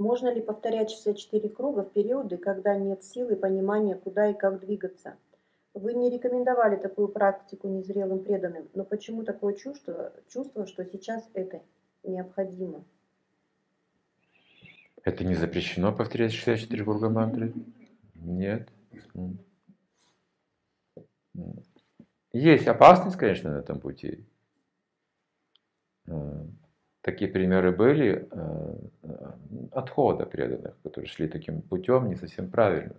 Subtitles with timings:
[0.00, 5.18] Можно ли повторять 64 круга в периоды, когда нет силы понимания, куда и как двигаться?
[5.74, 11.60] Вы не рекомендовали такую практику незрелым преданным, но почему такое чувство, чувство что сейчас это
[12.02, 12.82] необходимо?
[15.04, 17.52] Это не запрещено повторять 64 круга мантры?
[18.14, 18.70] Нет.
[22.32, 24.24] Есть опасность, конечно, на этом пути.
[27.10, 28.76] Такие примеры были э,
[29.72, 32.94] отхода преданных, которые шли таким путем не совсем правильно.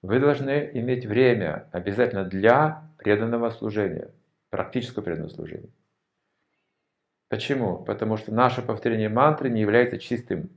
[0.00, 4.10] Вы должны иметь время обязательно для преданного служения,
[4.48, 5.68] практического преданного служения.
[7.28, 7.84] Почему?
[7.84, 10.48] Потому что наше повторение мантры не является чистым.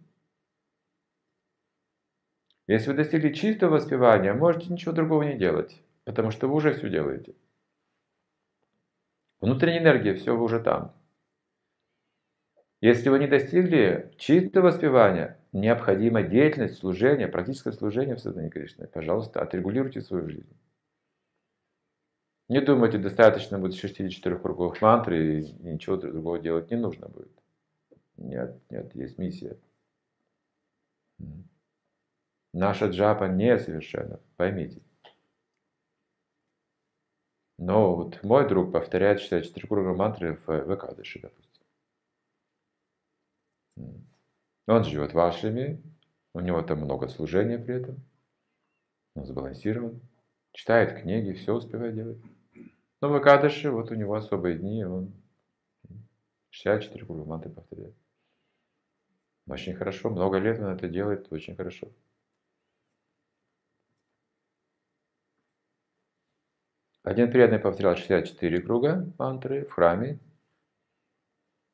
[2.65, 6.89] Если вы достигли чистого воспевания, можете ничего другого не делать, потому что вы уже все
[6.89, 7.35] делаете.
[9.41, 10.95] Внутренняя энергия, все вы уже там.
[12.81, 18.87] Если вы не достигли чистого воспевания, необходима деятельность, служение, практическое служение в сознании Кришны.
[18.87, 20.55] Пожалуйста, отрегулируйте свою жизнь.
[22.47, 27.31] Не думайте, достаточно будет 64 кругов мантры и ничего другого делать не нужно будет.
[28.17, 29.57] Нет, нет, есть миссия.
[32.53, 34.81] Наша джапа несовершенна, поймите.
[37.57, 41.29] Но вот мой друг повторяет 64 круга мантры в, в Экадыши,
[44.69, 44.75] допустим.
[44.75, 45.81] Он живет в Ашраме,
[46.33, 47.97] у него там много служения при этом,
[49.15, 49.99] он сбалансирован,
[50.51, 52.19] читает книги, все успевает делать.
[53.01, 55.13] Но в Экадыше вот у него особые дни, он
[56.51, 57.95] 64 кругманты повторяет.
[59.47, 61.87] Очень хорошо, много лет он это делает, очень хорошо.
[67.01, 70.19] Один преданный повторял 64 круга мантры в храме,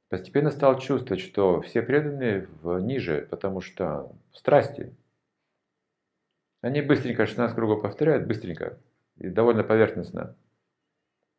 [0.10, 4.96] постепенно стал чувствовать, что все преданные ниже, потому что страсти.
[6.62, 8.80] Они быстренько 16 кругов повторяют, быстренько
[9.18, 10.36] и довольно поверхностно.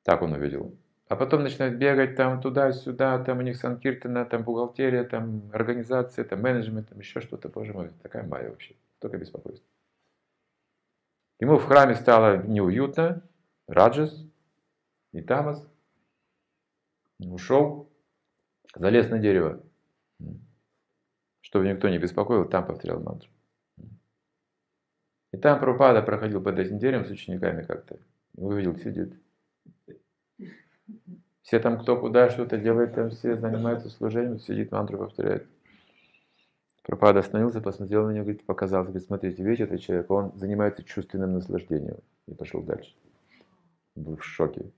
[0.03, 0.77] Так он увидел.
[1.09, 6.43] А потом начинают бегать там туда-сюда, там у них санкиртана, там бухгалтерия, там организация, там
[6.43, 7.49] менеджмент, там еще что-то.
[7.49, 8.75] Боже мой, такая майя вообще.
[8.99, 9.67] Только беспокойство.
[11.39, 13.23] Ему в храме стало неуютно,
[13.69, 14.25] Раджас
[15.13, 15.65] и Тамас.
[17.19, 17.89] Ушел,
[18.77, 19.63] Залез на дерево.
[21.41, 23.31] Чтобы никто не беспокоил, там повторял мантру.
[25.33, 27.99] И там Пропада проходил под этим деревом с учениками как-то.
[28.35, 29.15] Увидел, сидит.
[31.41, 35.49] Все там кто куда что-то делает, там все занимаются служением, сидит, мантру повторяет.
[36.83, 41.33] Пропада остановился, посмотрел на него, говорит, показал, говорит, смотрите, видите, этот человек, он занимается чувственным
[41.33, 41.99] наслаждением.
[42.27, 42.95] И пошел дальше.
[43.95, 44.71] Был в шоке.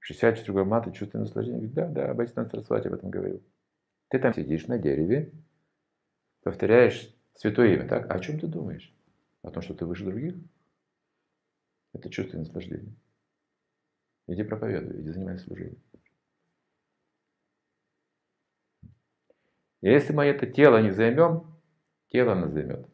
[0.00, 1.68] 64 мата чувственное наслаждение.
[1.68, 3.42] Говорит, да, да, Бхайтан Сарасвати об этом говорил.
[4.08, 5.32] Ты там сидишь на дереве,
[6.42, 8.10] повторяешь святое имя, так?
[8.10, 8.92] А о чем ты думаешь?
[9.42, 10.34] О том, что ты выше других?
[11.92, 12.94] Это чувственное наслаждение.
[14.26, 15.82] Иди проповедуй, иди занимайся служением.
[19.82, 21.58] Если мы это тело не займем,
[22.08, 22.86] тело нас займет.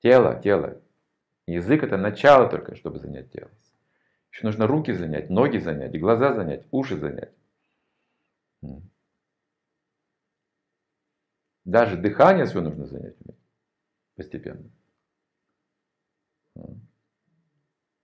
[0.00, 0.80] Тело, тело.
[1.46, 3.50] Язык это начало только, чтобы занять тело.
[4.32, 7.32] Еще нужно руки занять, ноги занять, глаза занять, уши занять.
[11.64, 13.16] Даже дыхание свое нужно занять
[14.16, 14.70] постепенно.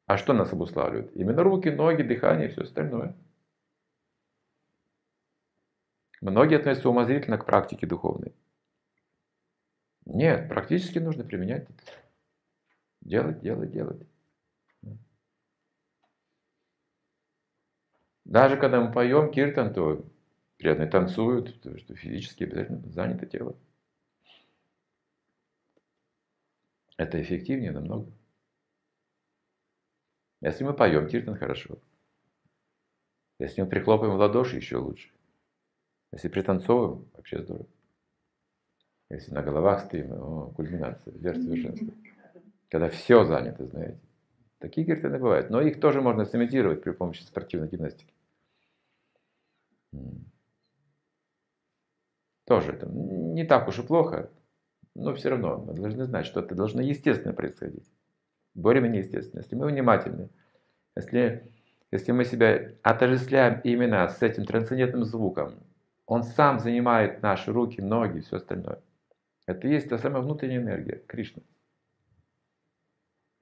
[0.06, 1.14] А что нас обуславливает?
[1.14, 3.16] Именно руки, ноги, дыхание и все остальное.
[6.20, 8.34] Многие относятся умозрительно к практике духовной.
[10.04, 11.68] Нет, практически нужно применять.
[13.00, 14.06] Делать, делать, делать.
[18.28, 20.04] Даже когда мы поем киртан, то
[20.58, 23.56] преданные танцуют, потому что физически обязательно занято тело.
[26.98, 28.12] Это эффективнее намного.
[30.42, 31.78] Если мы поем киртан, хорошо.
[33.38, 35.10] Если мы прихлопаем в ладоши, еще лучше.
[36.12, 37.66] Если пританцовываем, вообще здорово.
[39.08, 41.94] Если на головах стоим, о, кульминация, верх совершенства.
[42.68, 43.98] Когда все занято, знаете.
[44.58, 45.48] Такие киртаны бывают.
[45.48, 48.12] Но их тоже можно сымитировать при помощи спортивной гимнастики.
[52.44, 54.30] Тоже это не так уж и плохо,
[54.94, 57.90] но все равно мы должны знать, что это должно естественно происходить.
[58.54, 59.40] Более-менее естественно.
[59.40, 60.30] Если мы внимательны,
[60.96, 61.52] если,
[61.90, 65.62] если мы себя отождествляем именно с этим трансцендентным звуком,
[66.06, 68.80] он сам занимает наши руки, ноги, все остальное.
[69.46, 71.42] Это и есть та самая внутренняя энергия Кришны.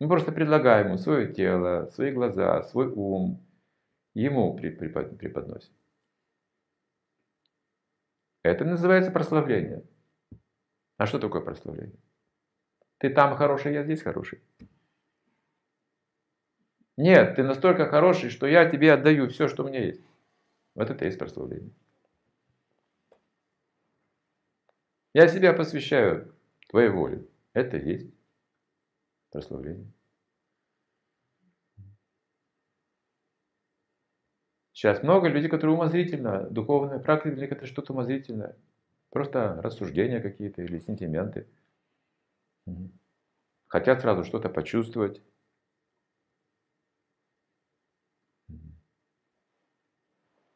[0.00, 3.40] Мы просто предлагаем ему свое тело, свои глаза, свой ум,
[4.14, 5.72] ему преподносим.
[8.46, 9.84] Это называется прославление.
[10.98, 11.98] А что такое прославление?
[12.98, 14.40] Ты там хороший, я здесь хороший.
[16.96, 20.00] Нет, ты настолько хороший, что я тебе отдаю все, что у меня есть.
[20.74, 21.72] Вот это и есть прославление.
[25.12, 26.32] Я себя посвящаю
[26.68, 27.26] твоей воле.
[27.52, 28.14] Это и есть
[29.30, 29.92] прославление.
[34.76, 38.58] Сейчас много людей, которые умозрительно, духовная практика для них это что-то умозрительное.
[39.08, 41.48] Просто рассуждения какие-то или сентименты.
[43.68, 45.22] Хотят сразу что-то почувствовать.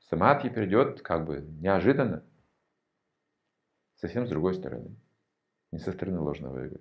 [0.01, 2.23] Самадхи придет как бы неожиданно,
[3.95, 4.95] совсем с другой стороны.
[5.73, 6.81] Не со стороны ложного эго.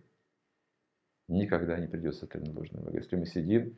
[1.29, 2.97] Никогда не придет со стороны ложного эго.
[2.97, 3.77] Если мы сидим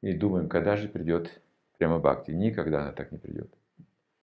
[0.00, 1.42] и думаем, когда же придет
[1.78, 3.52] прямо бхакти, никогда она так не придет.